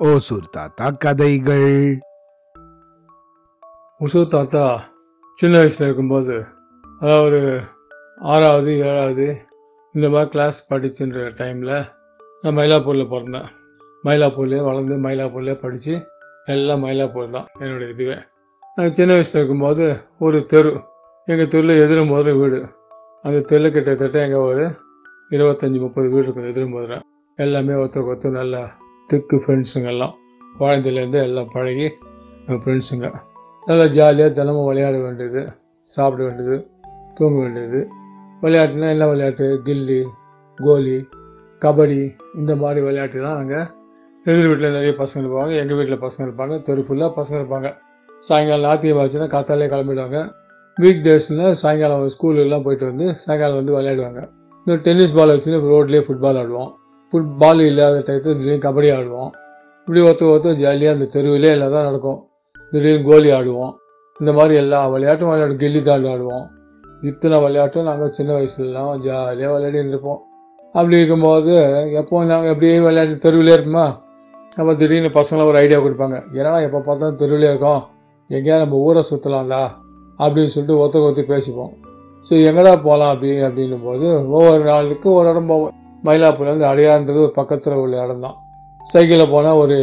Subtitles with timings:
[0.00, 2.00] ஓசூர் தாத்தா கதைகள்.
[4.00, 4.90] உசு தாத்தா
[5.34, 6.44] சின்ன வயசில் இருக்கும்போது
[7.00, 7.60] அதாவது ஒரு
[8.18, 9.40] ஆறாவது ஏழாவது
[9.92, 11.88] இந்த மாதிரி கிளாஸ் படிச்சுன்ற டைமில்
[12.42, 13.48] நான் மயிலாப்பூரில் பிறந்தேன்.
[14.04, 16.08] மயிலாப்பூர்லேயே வளர்ந்து மயிலாப்பூர்லேயே படித்து
[16.44, 18.18] எல்லாம் மயிலாப்பூர் தான் என்னுடைய இதுவே.
[18.76, 20.80] நான் சின்ன வயசில் இருக்கும்போது ஒரு தெரு
[21.26, 22.66] எங்கள் தெருவில் எதிரும் போதுற வீடு.
[23.22, 24.64] அந்த தெருவில் கிட்டத்தட்ட எங்கள் ஒரு
[25.30, 27.00] இருபத்தஞ்சி முப்பது வீடு இருக்கும் எதிரும் போதுற.
[27.36, 28.56] எல்லாமே ஒருத்தருக்கு ஒருத்தர் நல்ல
[29.06, 30.12] திக்கு ஃப்ரெண்ட்ஸுங்கெல்லாம்
[30.58, 31.86] குழந்தையிலேருந்து எல்லாம் பழகி
[32.46, 33.08] ஃப்ரெண்ட்ஸுங்க
[33.62, 35.42] நல்லா ஜாலியாக தினமும் விளையாட வேண்டியது
[35.80, 36.70] சாப்பிட வேண்டியது
[37.14, 37.88] தூங்க வேண்டியது.
[38.42, 39.60] விளையாட்டுனா என்ன விளையாட்டு?
[39.64, 39.98] கில்லி
[40.56, 41.08] கோலி
[41.60, 43.66] கபடி இந்த மாதிரி விளையாட்டுலாம் நாங்கள்
[44.26, 47.68] எதிர் வீட்டில் நிறைய பசங்க இருப்பாங்க எங்கள் வீட்டில் பசங்க இருப்பாங்க தெரு ஃபுல்லாக பசங்க இருப்பாங்க.
[48.20, 50.20] சாயங்காலம் ஞாத்தியம் ஆச்சுன்னா காத்தாலே கிளம்பிடுவாங்க.
[50.76, 54.22] வீக் டேஸ்னால் சாயங்காலம் ஸ்கூலுக்கெல்லாம் போயிட்டு வந்து சாயங்காலம் வந்து விளையாடுவாங்க.
[54.66, 56.72] இந்த டென்னிஸ் பால் வச்சுன்னா ரோட்லேயே ஃபுட்பால் ஆடுவோம்.
[57.14, 59.28] ஃபுட்பால் இல்லாத டயத்தில் திடீர்னு கபடி ஆடுவோம்.
[59.80, 62.16] இப்படி ஒருத்தர் ஒருத்தர் ஜாலியாக அந்த தெருவிலே எல்லாம் தான் நடக்கும்.
[62.72, 63.72] திடீர்னு கோலி ஆடுவோம்.
[64.20, 65.60] இந்த மாதிரி எல்லா விளையாட்டும் விளையாடும்.
[65.60, 66.46] கில்லி தாண்டு ஆடுவோம்.
[67.10, 70.20] இத்தனை விளையாட்டும் நாங்கள் சின்ன வயசுலலாம் ஜாலியாக விளையாடிட்டு இருப்போம்
[70.74, 71.52] அப்படி இருக்கும்போது
[72.00, 73.86] எப்போ நாங்கள் எப்படியே விளையாடி தெருவிலே இருப்போமா?
[74.58, 76.18] அப்போ திடீர்னு பசங்களாம் ஒரு ஐடியா கொடுப்பாங்க.
[76.38, 77.80] ஏன்னா எப்போ பார்த்தாலும் தெருவிலே இருக்கோம்.
[78.30, 79.62] எங்கேயா நம்ம ஊரை சுற்றலாம்டா
[80.18, 81.72] அப்படின்னு சொல்லிட்டு ஒருத்தருக்கு ஒருத்தர் பேசிப்போம்.
[82.24, 84.06] ஸோ எங்கடா போகலாம் அப்படி அப்படின்னும் போது
[84.36, 85.72] ஒவ்வொரு நாளுக்கு ஒரு இடம் போவோம்.
[86.06, 88.36] மயிலாப்பூர்லேருந்து அடையாறுன்றது ஒரு பக்கத்தில் உள்ள இடம் தான்
[88.92, 89.76] சைக்கிளில் போனால் ஒரு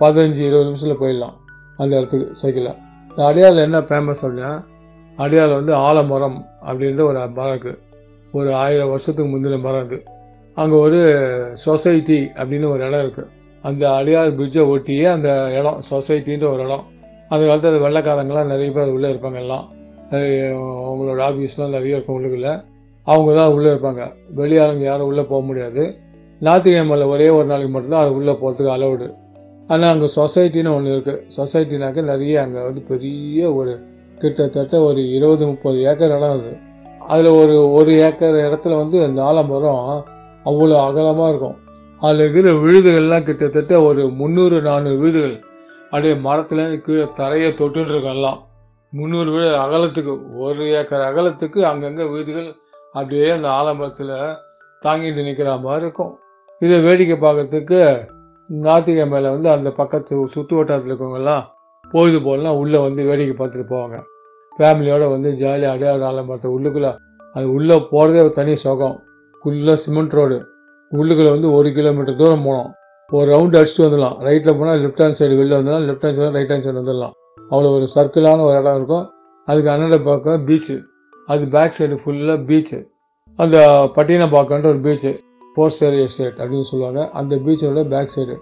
[0.00, 1.36] பதினஞ்சு இருபது நிமிஷத்தில் போயிடலாம்
[1.80, 2.78] அந்த இடத்துக்கு சைக்கிளில்.
[3.10, 4.52] இந்த அடையாறில் என்ன ஃபேமஸ் அப்படின்னா
[5.18, 7.78] அடையாறில் வந்து ஆலமரம் அப்படின்ற ஒரு மரம் இருக்குது
[8.38, 10.08] ஒரு ஆயிரம் வருஷத்துக்கு முந்தின மரம் இருக்குது
[10.56, 11.00] அங்கே ஒரு
[11.66, 13.28] சொசைட்டி அப்படின்னு ஒரு இடம் இருக்குது
[13.68, 16.84] அந்த அடையார் பிரிட்ஜை ஒட்டியே அந்த இடம் சொசைட்டின்ற ஒரு இடம்.
[17.32, 19.66] அந்த காலத்தில் வெள்ளக்காரங்களாம் நிறைய பேர் உள்ளே இருப்பாங்க எல்லாம்.
[20.86, 22.54] அவங்களோட ஆஃபீஸ்லாம் நிறைய இருக்கும் உள்ளுக்குள்ளே.
[23.06, 24.02] அவங்க தான் உள்ளே இருப்பாங்க.
[24.38, 25.84] வெளியாளுங்க யாரும் உள்ளே போக முடியாது.
[26.40, 29.08] ஞாயிற்றுக்கிழமையில் ஒரே ஒரு நாளைக்கு மட்டும்தான் அது உள்ளே போகிறதுக்கு அலவுடு
[29.70, 33.72] ஆனால் அங்கே சொசைட்டின்னு ஒன்று இருக்குது சொசைட்டினாக்க நிறைய அங்கே வந்து பெரிய ஒரு
[34.22, 36.52] கிட்டத்தட்ட ஒரு இருபது முப்பது ஏக்கர் இடம் அது.
[37.12, 39.86] அதில் ஒரு ஒரு ஏக்கர் இடத்துல வந்து அந்த ஆலமரம்
[40.50, 41.56] அவ்வளோ அகலமாக இருக்கும்.
[42.02, 45.36] அதில் இருக்கிற வீடுகள்லாம் கிட்டத்தட்ட ஒரு முந்நூறு நானூறு வீடுகள்.
[45.90, 48.38] அப்படியே மரத்தில் கீழே தரையை தொட்டுருக்கெல்லாம்
[48.92, 50.12] முந்நூறு வீடு அகலத்துக்கு
[50.46, 52.50] ஒரு ஏக்கர் அகலத்துக்கு அங்கங்கே வீடுகள்
[52.94, 54.16] அப்படியே அந்த ஆலமரத்தில்
[54.82, 56.12] தாங்கிட்டு நிற்கிற மாதிரி இருக்கும்.
[56.64, 57.80] இதை வேடிக்கை பார்க்கறதுக்கு
[59.12, 61.44] மேலே வந்து அந்த பக்கத்து சுற்று வட்டாரத்தில் இருக்கவங்கெல்லாம்
[61.92, 63.96] பொழுது போலாம் உள்ளே வந்து வேடிக்கை பார்த்துட்டு போவாங்க.
[64.56, 66.90] ஃபேமிலியோடு வந்து ஜாலியாக அடையாறு ஆலமரத்தை உள்ளுக்குள்ளே
[67.36, 68.96] அது உள்ளே போகிறதே ஒரு தனி சுகம்.
[69.44, 70.38] உள்ளே சிமெண்ட் ரோடு
[70.92, 72.70] உள்ளுக்குள்ளே வந்து ஒரு கிலோமீட்டர் தூரம் போனோம்
[73.08, 74.16] ஒரு ரவுண்ட் அடிச்சுட்டு வந்துடலாம்.
[74.26, 75.86] ரைட்டில் போனால் லெஃப்ட் ஹேண்ட் சைடு வெளில வந்துடலாம்.
[75.88, 77.14] Left hand side right hand side வந்துடலாம்.
[77.50, 79.06] அவ்வளோ ஒரு சர்க்கிளான ஒரு இடம் இருக்கும்.
[79.48, 80.76] அதுக்கு அண்ணாண்ட பக்கம் பீச்சு
[81.28, 82.78] அது பேக் சைடு ஃபுல்லாக பீச்சு
[83.38, 83.56] அந்த
[83.96, 85.10] பட்டினப்பாக்கன்ற ஒரு பீச்சு
[85.56, 87.00] போர்ஸ்டர் எஸ்டேட் அப்படின்னு சொல்லுவாங்க.
[87.18, 88.36] அந்த பீச்சோட பேக் சைடு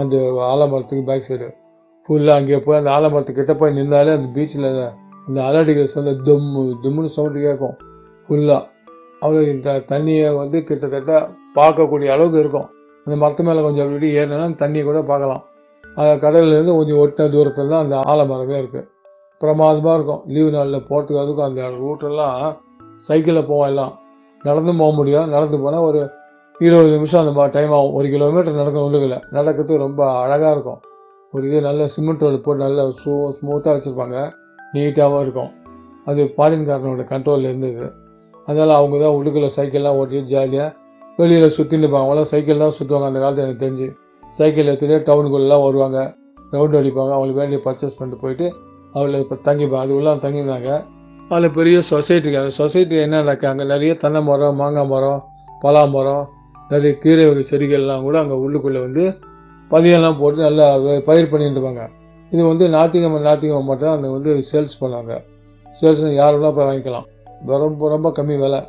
[0.00, 0.16] அந்த
[0.52, 1.48] ஆலமரத்துக்கு பேக் சைடு
[2.08, 4.68] ஃபுல்லாக அங்கே போய் அந்த ஆலமரத்துக்கிட்ட போய் நின்னாலே அந்த பீச்சில்
[5.26, 7.76] அந்த அலடிக்கிற சவுண்ட் தும்மு தும்முன்னு சவுண்டு கேட்கும்.
[8.26, 8.62] ஃபுல்லாக
[9.24, 11.12] அவ்வளோ இந்த தண்ணியை வந்து கிட்டத்தட்ட
[11.58, 12.68] பார்க்கக்கூடிய அளவுக்கு இருக்கும்.
[13.06, 15.42] அந்த மரத்து மேலே கொஞ்சம் அப்படி இப்படி ஏறினா தண்ணியை கூட பார்க்கலாம்.
[15.84, 18.84] அந்த கடல்லேருந்து கொஞ்சம் ஒட்டின தூரத்தில் தான் அந்த ஆலமரமே இருக்குது
[19.38, 20.22] பிரமாதமாக இருக்கும்.
[20.26, 22.56] லீவு நாளில் போகிறதுக்கு அதுக்கும் அந்த ரூட்டெல்லாம்
[22.96, 23.98] சைக்கிளில் போவோம் எல்லாம்.
[24.42, 25.28] நடந்து போக முடியும்.
[25.28, 26.10] நடந்து போனால் ஒரு
[26.58, 27.94] இருபது நிமிஷம் அந்த மாதிரி டைம் ஆகும்.
[27.94, 29.22] ஒரு கிலோமீட்டர் நடக்கணும் உள்ளுக்குள்ள.
[29.30, 30.80] நடக்கிறது ரொம்ப அழகாக இருக்கும்.
[31.32, 34.32] ஒரு இது நல்ல சிமெண்ட் ரோடு போட்டு நல்ல ஸ்மூ ஸ்மூத்தாக வச்சுருப்பாங்க.
[34.72, 35.50] நீட்டாகவும் இருக்கும்.
[36.04, 37.92] அது பாலின்காரனோட கண்ட்ரோலில் இருந்தது.
[38.46, 40.74] அதனால் அவங்க தான் உள்ளுக்குள்ள சைக்கிள்லாம் ஓட்டிட்டு ஜாலியாக
[41.16, 42.06] வெளியில் சுற்றின்னு இருப்பாங்க.
[42.06, 43.88] அவங்களாம் சைக்கிள் தான் சுற்றுவாங்க அந்த காலத்தில் எனக்கு தெரிஞ்சு.
[44.28, 46.16] சைக்கிள் எடுத்துகிட்டு டவுனுக்குள்ளெலாம் வருவாங்க.
[46.52, 47.12] ரவுண்ட் அடிப்பாங்க.
[47.16, 48.46] அவங்களுக்கு வேண்டிய பர்ச்சேஸ் பண்ணிட்டு போயிட்டு
[48.96, 50.70] அவளை இப்போ தங்கிப்பாங்க அது உள்ள தங்கியிருந்தாங்க.
[51.30, 55.20] அதில் பெரிய சொசைட்டி அந்த சொசைட்டி என்னன்னாக்கா அங்கே நிறைய தென்னை மரம் மாங்காய் மரம்
[55.62, 56.24] பலா மரம்
[56.70, 59.04] நிறைய கீரை வகை செடிகள்லாம் கூட அங்கே உள்ளுக்குள்ளே வந்து
[59.70, 60.66] பதியெல்லாம் போட்டு நல்லா
[61.08, 61.84] பயிர் பண்ணிட்டு இருப்பாங்க.
[62.32, 65.14] இது வந்து நாத்திகம் நாத்திகம் மட்டும் அங்கே வந்து சேல்ஸ் பண்ணுவாங்க
[65.80, 67.06] சேல்ஸ் யார் வேணா போய் வாங்கிக்கலாம்.
[67.64, 68.60] ரொம்ப ரொம்ப கம்மி விலை.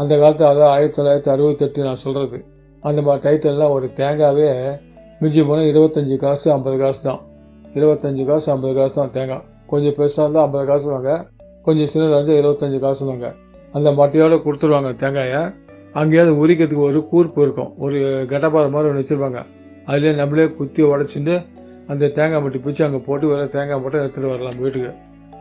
[0.00, 2.38] அந்த காலத்தில் அதாவது ஆயிரத்தி தொள்ளாயிரத்தி அறுபத்தெட்டு நான் சொல்கிறது
[2.82, 4.48] அந்த மாதிரி டயத்துலலாம் ஒரு தேங்காவே
[5.20, 7.20] மிஞ்சி போனால் இருபத்தஞ்சி காசு ஐம்பது காசு தான்.
[7.78, 9.44] இருபத்தஞ்சி காசு ஐம்பது காசு தான் தேங்காய்.
[9.70, 11.10] கொஞ்சம் பெருசாக இருந்தால் ஐம்பது காசு வாங்க.
[11.66, 13.28] கொஞ்சம் சின்னதாக இருந்தால் இருபத்தஞ்சி காசு வாங்க.
[13.72, 15.40] அந்த மட்டையோடு கொடுத்துருவாங்க தேங்காயை.
[16.00, 17.70] அங்கேயாவது உரிக்கிறதுக்கு ஒரு கூர்ப்பு இருக்கும்.
[17.78, 17.98] ஒரு
[18.30, 19.40] கட்டப்பாறை மாதிரி ஒன்று வச்சுருப்பாங்க.
[19.86, 21.34] அதிலே நம்மளே குத்தி உடச்சிட்டு
[21.86, 24.92] அந்த தேங்காய் மட்டி பிடிச்சி அங்கே போட்டு வர தேங்காய் மட்டும் எடுத்துகிட்டு வரலாம் வீட்டுக்கு.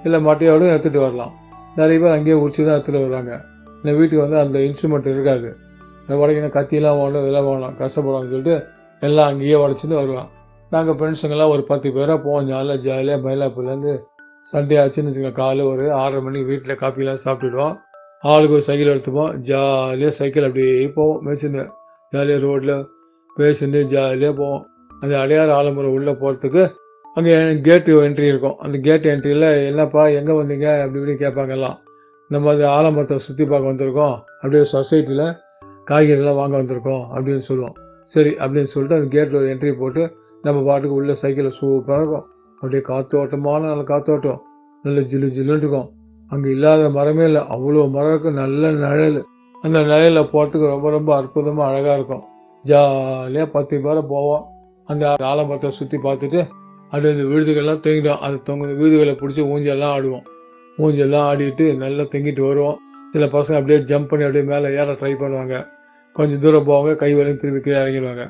[0.04, 1.34] இல்லை மட்டையோடும் எடுத்துகிட்டு வரலாம்.
[1.76, 3.34] நிறைய பேர் அங்கேயே உரிச்சு தான் எடுத்துகிட்டு வர்றாங்க.
[3.84, 5.50] இந்த வீட்டுக்கு வந்து அந்த இன்ஸ்ட்ருமெண்ட் இருக்காது.
[6.08, 8.56] அது உடைக்கணும் கத்தியெல்லாம் வாங்கணும் இதெல்லாம் வாங்கலாம் கஷ்டப்படுவாங்கன்னு சொல்லிட்டு
[9.00, 10.30] எல்லாம் அங்கேயே உடச்சிட்டு வருவான்.
[10.72, 12.48] நாங்கள் ஃப்ரெண்ட்ஸுங்கெல்லாம் ஒரு பத்து பேராக போவோம்.
[12.48, 13.94] ஜாலியாக ஜாலியாக மயிலாப்பூர்லேருந்து
[14.46, 17.76] சண்டே ஆச்சுன்னு வச்சுக்கோங்க காலை ஒரு ஆறரை மணிக்கு வீட்டில் காப்பிலாம் சாப்பிட்டுடுவோம்.
[18.24, 21.20] ஆளுக்கு ஒரு சைக்கிள் எடுத்துப்போம் ஜாலியாக சைக்கிள் அப்படியே போவோம்.
[21.26, 21.64] மேய்ச்சின்னு
[22.14, 22.76] ஜாலியாக ரோட்டில்
[23.38, 24.64] பேசிட்டு ஜாலியாக போவோம்.
[25.02, 26.64] அந்த அடையாறு ஆலமரம் உள்ளே போகிறதுக்கு
[27.18, 27.36] அங்கே
[27.68, 28.58] கேட்டு என்ட்ரி இருக்கும்.
[28.66, 30.68] அந்த கேட் என்ட்ரியில் என்னப்பா எங்கே வந்தீங்க?
[30.84, 31.78] அப்படி இப்படி கேட்பாங்க எல்லாம்.
[32.32, 34.16] நம்ம அந்த ஆலமரத்தை சுற்றி பார்க்க வந்திருக்கோம்.
[34.40, 35.26] அப்படியே சொசைட்டியில்
[35.92, 37.78] காய்கறிலாம் வாங்க வந்திருக்கோம் அப்படின்னு சொல்லுவோம்.
[38.14, 40.04] சரி அப்படின்னு சொல்லிட்டு அந்த கேட்டில் ஒரு என்ட்ரி போட்டு
[40.44, 42.28] நம்ம பாட்டுக்கு உள்ளே சைக்கிளில் சூப்பராக இருக்கும்.
[42.62, 44.40] அப்படியே காத்தோட்டமான நல்ல காத்தோட்டம்.
[44.84, 45.88] நல்ல ஜில்லு ஜில்லுன்னு இருக்கும்.
[46.32, 47.42] அங்கே இல்லாத மரமே இல்லை.
[47.42, 49.20] அவ்வளோ மரம் இருக்கும் நல்ல நிழல்.
[49.62, 52.24] அந்த நிழலில் போகிறதுக்கு ரொம்ப ரொம்ப அற்புதமாக அழகாக இருக்கும்.
[52.66, 54.44] ஜாலியாக பத்து பேரை போவோம்.
[54.88, 56.40] அந்த ஆலமரத்தை சுற்றி பார்த்துட்டு
[56.92, 58.22] அப்படியே அந்த விழுதுகள்லாம் தூங்கிடும்.
[58.26, 60.26] அது தொங்க விழுதுகளை பிடிச்சி ஊஞ்சல்லாம் ஆடுவோம்.
[60.78, 62.78] ஊஞ்சல்லாம் ஆடிட்டு நல்லா தொங்கிட்டு வருவோம்.
[63.14, 65.56] சில பசங்க அப்படியே ஜம்ப் பண்ணி அப்படியே மேலே ஏற ட்ரை பண்ணுவாங்க.
[66.16, 66.96] கொஞ்சம் தூரம் போவாங்க.
[66.96, 68.24] கை வரையும் திரும்பி கீழே இறங்கிடுவாங்க.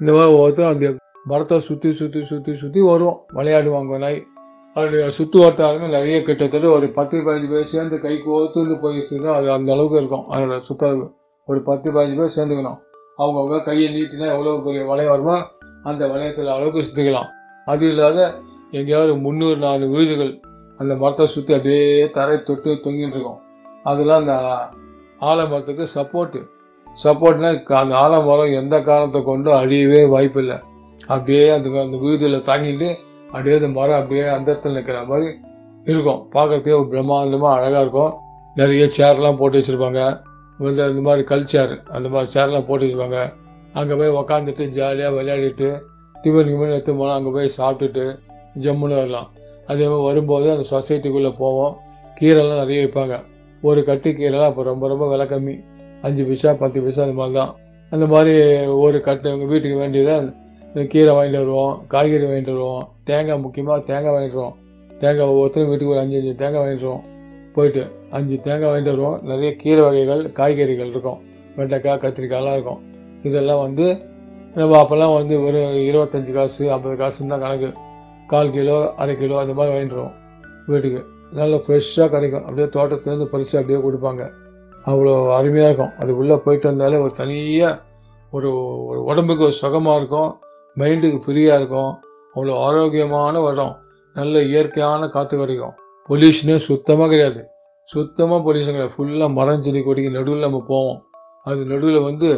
[0.00, 0.86] இந்த மாதிரி ஒவ்வொருத்தரும் அந்த
[1.30, 4.18] மரத்தை சுற்றி சுற்றி சுற்றி சுற்றி வருவோம் விளையாடுவாங்க நாய்
[4.76, 9.46] அப்படி சுற்று வட்டாரங்க நிறைய கிட்டத்தட்ட ஒரு பத்து பதினஞ்சு பேர் சேர்ந்து கை கோத்துன்னு போய் சேர்ந்து அது
[9.56, 10.24] அந்த அளவுக்கு இருக்கும்.
[10.32, 11.04] அதோட சுத்தளவு
[11.48, 12.78] ஒரு பத்து பதினஞ்சு பேர் சேர்ந்துக்கணும்.
[13.20, 15.36] அவங்கவுங்க கையை நீட்டினா எவ்வளோ பெரிய வளையம் வருமோ
[15.90, 17.30] அந்த வளையத்தில் அளவுக்கு சுற்றிக்கலாம்
[17.66, 18.18] அது இல்லாத
[18.78, 20.34] எங்கேயாவது முந்நூறு நாலு வீடுகள்
[20.80, 21.82] அந்த மரத்தை சுற்றி அப்படியே
[22.16, 23.40] தரை தொட்டு தொங்கிட்டு இருக்கும்.
[23.90, 24.34] அதெல்லாம் அந்த
[25.30, 26.40] ஆலமரத்துக்கு சப்போர்ட்டு
[26.86, 27.50] சப்போர்ட்னா
[27.82, 30.56] அந்த ஆலமரம் எந்த காரணத்தை கொண்டும் அழியவே வாய்ப்பில்லை.
[31.14, 32.88] அப்படியே அந்த அந்த விருதில் தாங்கிட்டு
[33.34, 35.28] அப்படியே அந்த மரம் அப்படியே அந்த இடத்துல நிற்கிற மாதிரி
[35.92, 36.20] இருக்கும்.
[36.34, 38.12] பார்க்கறதுக்கே ஒரு பிரம்மாண்டமாக அழகாக இருக்கும்.
[38.60, 40.02] நிறைய சேர்லாம் போட்டு வச்சுருப்பாங்க.
[40.58, 43.20] வந்து அந்த மாதிரி கல் சேர் அந்த மாதிரி சேர்லாம் போட்டு வச்சுருப்பாங்க.
[43.78, 45.68] அங்கே போய் உக்காந்துட்டு ஜாலியாக விளையாடிட்டு
[46.16, 48.04] டிஃபன் கிஃபன் எடுத்து போனால் அங்கே போய் சாப்பிட்டுட்டு
[48.64, 49.28] ஜம்முன்னு வரலாம்.
[49.70, 51.74] அதே மாதிரி வரும்போது அந்த சொசைட்டிக்குள்ளே போவோம்.
[52.18, 53.14] கீரைலாம் நிறைய வைப்பாங்க
[53.62, 55.54] ஒரு கட்டு கீரைலாம் அப்போ ரொம்ப ரொம்ப விலை கம்மி.
[56.06, 57.52] அஞ்சு பைசா பத்து பைசா அந்த மாதிரி தான்
[57.92, 58.34] அந்த மாதிரி
[58.84, 60.14] ஒரு கட்டு எங்கள் வீட்டுக்கு வேண்டியதை
[60.74, 64.56] கீரை வாங்கிட்டு வருவோம் காய்கறி வாங்கிட்டு வருவோம் தேங்காய் முக்கியமாக தேங்காய் வாங்கிட்டு வருவோம்.
[65.00, 67.04] தேங்காய் ஒவ்வொருத்தரும் வீட்டுக்கு ஒரு அஞ்சு அஞ்சு தேங்காய் வாங்கிட்டு வருவோம்.
[67.54, 69.18] போயிட்டு அஞ்சு தேங்காய் வாங்கிட்டு வருவோம்.
[69.22, 71.18] நிறைய கீரை வகைகள் காய்கறிகள் இருக்கும்.
[71.56, 72.80] வெண்டைக்காய் கத்திரிக்காய்லாம் இருக்கும்.
[73.22, 73.86] இதெல்லாம் வந்து
[74.54, 75.60] நம்ம அப்போல்லாம் வந்து ஒரு
[75.90, 77.70] இருபத்தஞ்சி காசு ஐம்பது காசுன்னு தான் கணக்கு.
[78.26, 80.16] கால் கிலோ அரை கிலோ அந்த மாதிரி வாங்கிட்டு வருவோம்
[80.66, 81.00] வீட்டுக்கு.
[81.32, 82.44] நல்லா ஃப்ரெஷ்ஷாக கிடைக்கும்.
[82.44, 84.24] அப்படியே தோட்டத்துலேருந்து பறித்து அப்படியே கொடுப்பாங்க.
[84.90, 85.92] அவ்வளோ அருமையாக இருக்கும்.
[85.98, 87.80] அது உள்ளே போயிட்டு வந்தாலே ஒரு தனியாக
[88.32, 88.50] ஒரு
[88.90, 90.30] ஒரு உடம்புக்கு ஒரு சுகமாக இருக்கும்.
[90.80, 91.92] மைண்டுக்கு ஃப்ரீயாக இருக்கும்.
[92.34, 93.74] அவ்வளோ ஆரோக்கியமான வரும்
[94.16, 95.74] நல்ல இயற்கையான காற்று கிடைக்கும்.
[96.08, 97.40] பொல்யூஷனே சுத்தமாக கிடையாது.
[97.92, 98.94] சுத்தமாக பொல்யூஷன் கிடையாது.
[98.96, 101.00] ஃபுல்லாக மரம் செடி கொடிக்கு நடுவில் நம்ம போவோம்.
[101.48, 102.28] அது நடுவில் வந்து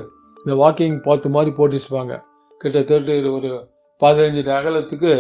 [0.43, 2.15] இந்த வாக்கிங் பார்த்து மாதிரி போட்டுச்சுப்பாங்க
[2.61, 3.51] கிட்டத்தட்ட இது ஒரு
[4.03, 5.13] பதினஞ்சு அகலத்துக்கு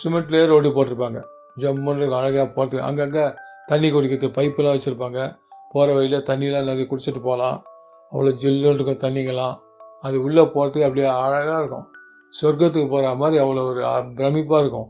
[0.00, 1.18] சிமெண்ட்லேயே ரோடு போட்டிருப்பாங்க.
[1.62, 3.24] ஜம்முன்னு அழகாக போட்டு அங்கங்கே
[3.70, 5.20] தண்ணி குடிக்கிறதுக்கு பைப்பெல்லாம் வச்சுருப்பாங்க.
[5.72, 7.58] போகிற வழியில் தண்ணியெலாம் நிறைய குடிச்சிட்டு போகலாம்.
[8.12, 9.56] அவ்வளோ ஜில்லுன்னு இருக்கும் தண்ணிங்கெல்லாம்.
[10.06, 11.86] அது உள்ளே போகிறதுக்கு அப்படியே அழகாக இருக்கும்.
[12.38, 13.82] சொர்க்கத்துக்கு போகிற மாதிரி அவ்வளோ ஒரு
[14.18, 14.88] பிரமிப்பாக இருக்கும்.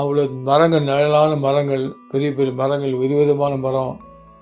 [0.00, 3.92] அவ்வளோ மரங்கள் நிழலான மரங்கள் பெரிய பெரிய மரங்கள் விதவிதமான மரம்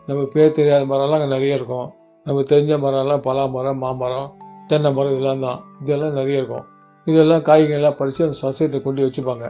[0.09, 1.89] நம்ம பேர் தெரியாத மரம்லாம் அங்கே நிறைய இருக்கும்.
[2.27, 4.29] நம்ம தெரிஞ்ச மரம்லாம் பலா மரம் மாமரம்
[4.71, 5.61] தென்னை மரம் இதெல்லாம் தான்.
[5.83, 6.65] இதெல்லாம் நிறைய இருக்கும்.
[7.07, 9.47] இதெல்லாம் காய்கறிலாம் பறித்து அந்த சொசைட்டியில் கொண்டு வச்சுப்பாங்க.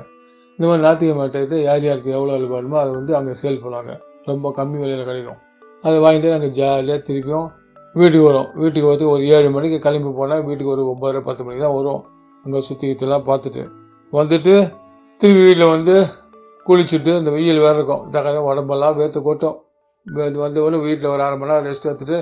[0.57, 3.93] இந்த மாதிரி ஞாத்திகை மாட்டத்தை யார் யாருக்கு எவ்வளோ வேணுமோ அதை வந்து அங்கே சேல் பண்ணுவாங்க.
[4.31, 5.41] ரொம்ப கம்மி விலையில் கிடைக்கும்.
[5.85, 7.49] அதை வாங்கிட்டு நாங்கள் ஜாலியாக திருப்பியும்
[7.95, 8.49] வீட்டுக்கு வரோம்.
[8.63, 12.03] வீட்டுக்கு வந்து ஒரு ஏழு மணிக்கு கிளம்பி போனால் வீட்டுக்கு ஒரு ஒம்பது பத்து மணிக்கு தான் வரும்.
[12.45, 13.63] அங்கே சுற்றிக்கிட்டெல்லாம் பார்த்துட்டு
[14.13, 14.55] வந்துட்டு
[15.21, 15.95] திருப்பி வீட்டில் வந்து
[16.67, 18.03] குளிச்சுட்டு இந்த வெயில் வேறு இருக்கும்.
[18.15, 19.57] தக்க உடம்பெல்லாம் வேர்த்து கொட்டும்.
[20.43, 22.19] வந்த உடனே வீட்டில் ஒரு அரை மணி நேரம் ரெஸ்ட் எடுத்துட்டு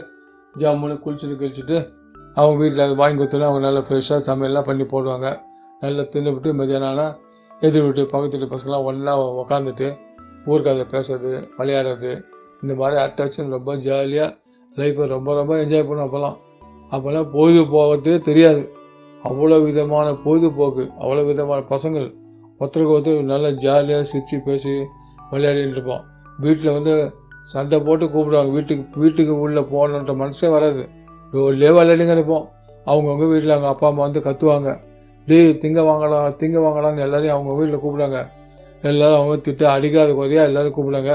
[0.54, 1.76] ஜாமுன்னு குளிச்சுட்டு கழிச்சுட்டு
[2.40, 5.28] அவங்க வீட்டில் அது வாங்கி கொடுத்தோன்னா அவங்க நல்லா ஃப்ரெஷ்ஷாக சமையல்லாம் பண்ணி போடுவாங்க.
[5.82, 7.14] நல்லா தின்னுபிட்டு மதியானம் ஆனால்
[7.62, 9.88] எதிர் வீட்டு பக்கத்து வீட்டு பசங்களாம் ஒன்றா உக்காந்துட்டு
[10.50, 12.12] ஊர்க்கதை பேசுறது விளையாடுறது
[12.62, 14.28] இந்த மாதிரி அட்டாச்சும் ரொம்ப ஜாலியாக
[14.76, 16.36] லைஃப்பை ரொம்ப ரொம்ப என்ஜாய் பண்ணும் அப்போல்லாம்.
[16.94, 18.62] அப்போல்லாம் பொழுது போகிறதே தெரியாது.
[19.26, 22.08] அவ்வளோ விதமான பொழுதுபோக்கு அவ்வளோ விதமான பசங்கள்.
[22.60, 24.72] ஒருத்தருக்கு ஒருத்தர் நல்லா ஜாலியாக சிரித்து பேசி
[25.32, 26.04] விளையாடிட்டு இருப்போம்
[26.44, 26.94] வீட்டில் வந்து
[27.52, 28.50] சண்டை போட்டு கூப்பிடுவாங்க.
[28.56, 30.82] வீட்டுக்கு வீட்டுக்கு உள்ளே போகணுன்ற மனசே வராது.
[31.32, 32.44] ரோட்லேயே விளையாடிங்க இருப்போம்
[32.86, 34.70] அவங்கவுங்க வீட்டில் அவங்க அப்பா அம்மா வந்து கத்துவாங்க.
[35.28, 38.20] டேய் திங்க வாங்கடா திங்க வாங்கடான்னு எல்லாரையும் அவங்க வீட்டில் கூப்பிடுவாங்க
[38.82, 41.14] எல்லோரும் அவங்க திட்டு அடிக்காத குறையாக எல்லோரும் கூப்பிடுவாங்க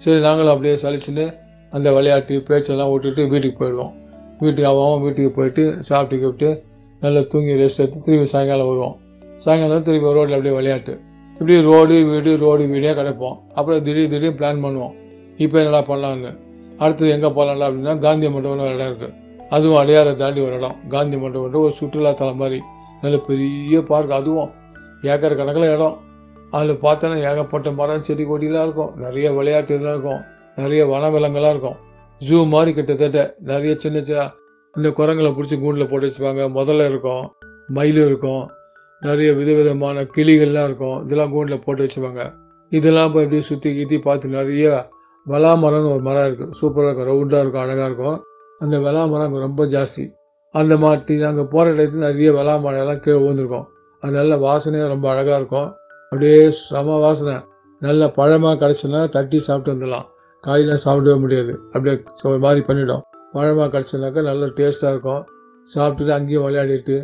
[0.00, 1.26] சரி நாங்களும் அப்படியே சலிச்சுன்னு
[1.72, 3.92] அந்த விளையாட்டு பேச்செல்லாம் விட்டுட்டு வீட்டுக்கு போயிடுவோம்.
[4.42, 6.48] வீட்டுக்கு அவன் வீட்டுக்கு போயிட்டு சாப்பிட்டு கிப்பிட்டு
[7.02, 8.96] நல்லா தூங்கி ரெஸ்ட் எடுத்து திரும்பி சாயங்காலம் வருவோம்.
[9.36, 10.94] சாயங்காலம் திரும்பி ரோட்டில் அப்படியே விளையாட்டு.
[11.32, 13.36] இப்படி ரோடு வீடு ரோடு வீடே கிடப்போம்.
[13.54, 14.94] அப்புறம் திடீர் திடீர்னு பிளான் பண்ணுவோம்.
[15.36, 16.32] இப்போ என்னடா பண்ணலான்னு
[16.78, 19.14] அடுத்தது எங்கே போகலாம்ல அப்படின்னா காந்தி மண்டபம்னு ஒரு இடம் இருக்குது
[19.48, 20.76] அதுவும் அடையாற தாண்டி ஒரு இடம்.
[20.88, 22.60] காந்தி மண்டபம் ஒரு சுற்றுலாத்தலம் மாதிரி.
[23.02, 24.50] நல்ல பெரிய பார்க் அதுவும்.
[25.02, 25.96] ஏக்கர் கணக்கில் இடம்.
[26.50, 28.92] அதில் பார்த்தோன்னா ஏகப்பட்ட மரம் செடி கொடியெலாம் இருக்கும்.
[28.96, 30.20] நிறைய விளையாட்டு இதெல்லாம் இருக்கும்.
[30.56, 31.78] நிறைய வனவிலங்கெல்லாம் இருக்கும்.
[32.20, 34.24] ஜூ மாதிரி கிட்டத்தட்ட நிறைய சின்ன சின்ன
[34.76, 36.42] இந்த குரங்களை பிடிச்சி கூண்டில் போட்டு வச்சுப்பாங்க.
[36.58, 37.32] முதல்ல இருக்கும்.
[37.66, 38.50] மயில் இருக்கும்.
[39.00, 41.02] நிறைய விதவிதமான கிளிகள்லாம் இருக்கும்.
[41.02, 42.32] இதெல்லாம் கூண்டில் போட்டு வச்சுப்பாங்க.
[42.70, 44.88] இதெல்லாம் போய் அப்படியே சுற்றி கித்தி பார்த்து நிறைய
[45.26, 47.08] வலா மரம்னு ஒரு மரம் இருக்குது சூப்பராக இருக்கும்.
[47.10, 47.62] ரவுண்டாக இருக்கும்.
[47.62, 48.24] அழகாக இருக்கும்.
[48.58, 50.04] அந்த வெளா மரம் அங்கே ரொம்ப ஜாஸ்தி.
[50.50, 53.66] அந்த மாட்டி நாங்கள் போகிற இடத்துல நிறைய வெளா மரம்லாம் கீழே விழுந்திருக்கோம்.
[54.00, 55.68] அது நல்ல வாசனையும் ரொம்ப அழகாக இருக்கும்.
[56.04, 57.36] அப்படியே செம வாசனை.
[57.80, 60.06] நல்ல பழமாக கிடச்சுன்னா தட்டி சாப்பிட்டு வந்துடலாம்.
[60.46, 61.60] காயெலாம் சாப்பிடவே முடியாது.
[61.66, 63.00] அப்படியே ஒரு மாதிரி பண்ணிவிடும்
[63.34, 65.22] பழமாக கிடச்சினாக்கா நல்ல டேஸ்ட்டாக இருக்கும்.
[65.74, 66.96] சாப்பிட்டுட்டு அங்கேயும் விளையாடிட்டு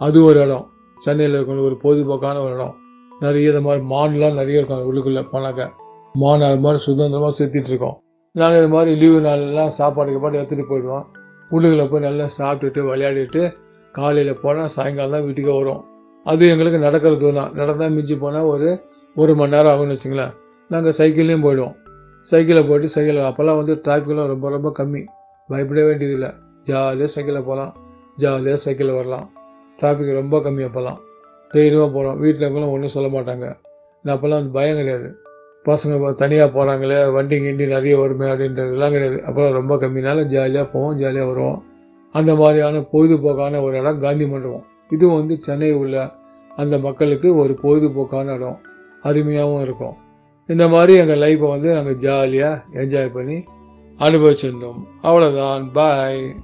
[0.00, 0.66] அது ஒரு இடம்.
[1.04, 2.74] சென்னையில் இருக்கிற ஒரு பொழுதுபோக்கான ஒரு இடம்.
[3.24, 5.62] நிறைய இது மாதிரி மான்லாம் நிறைய இருக்கும் அது உள்ளுக்குள்ளே போனாக்க.
[6.22, 7.96] மான் அது மாதிரி சுதந்திரமாக சுற்றிட்டு இருக்கோம்.
[8.34, 11.06] நாங்கள் இது மாதிரி லீவு நாளெல்லாம் சாப்பாடுக்கு பாட்டு எடுத்துகிட்டு போயிடுவோம்.
[11.50, 13.42] உள்ளுக்குள்ளே போய் நல்லா சாப்பிட்டுட்டு விளையாடிட்டு
[13.94, 15.82] காலையில் போனால் சாயங்காலம் தான் வீட்டுக்கே வரும்
[16.26, 17.52] அது எங்களுக்கு நடக்கிற தூரம் தான்.
[17.58, 18.68] நடந்தால் மிஞ்சி போனால் ஒரு
[19.16, 20.32] ஒரு மணி நேரம் ஆகும்னு வச்சுங்களேன்.
[20.70, 21.76] நாங்கள் சைக்கிள்லேயும் போயிடுவோம்.
[22.26, 25.02] சைக்கிளில் போயிட்டு சைக்கிள் அப்போல்லாம் வந்து டிராஃபிக்லாம் ரொம்ப ரொம்ப கம்மி.
[25.48, 26.30] பயப்பட வேண்டியதில்லை.
[26.62, 27.72] ஜாலியாக சைக்கிளில் போகலாம்
[28.16, 29.26] ஜாலியாக சைக்கிளில் வரலாம்.
[29.78, 30.98] டிராஃபிக் ரொம்ப கம்மியாக போகலாம்
[31.52, 33.46] தைரியமாக போகிறோம் வீட்டில் இருக்கவங்களும் ஒன்றும் சொல்ல மாட்டாங்க.
[34.04, 35.08] நான் அப்போல்லாம் வந்து பயம் கிடையாது.
[35.64, 39.18] பசங்க தனியாக போகிறாங்களே வண்டி கிண்டி நிறைய வருமே அப்படின்றதுலாம் கிடையாது.
[39.26, 41.58] அப்போல்லாம் ரொம்ப கம்மினால ஜாலியாக போவோம் ஜாலியாக வருவோம்.
[42.14, 44.66] அந்த மாதிரியான பொழுதுபோக்கான ஒரு இடம் காந்தி மண்டபம்.
[44.90, 45.96] இது வந்து சென்னை உள்ள
[46.56, 48.58] அந்த மக்களுக்கு ஒரு பொழுதுபோக்கான இடம்.
[49.02, 49.96] அருமையாகவும் இருக்கும்.
[50.46, 53.38] இந்த மாதிரி எங்கள் லைஃப்பை வந்து நாங்கள் ஜாலியாக என்ஜாய் பண்ணி
[53.98, 54.80] அனுபவிச்சிருந்தோம்.
[55.02, 56.36] அவ்வளோதான் பாய்